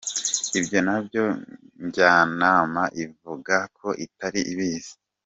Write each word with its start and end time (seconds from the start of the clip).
Ibyo 0.59 0.79
na 0.87 0.97
byo 1.05 1.23
Njyanama 1.85 2.83
ivuga 3.03 3.55
ko 3.77 3.87
itari 4.05 4.41
ibizi. 4.53 4.93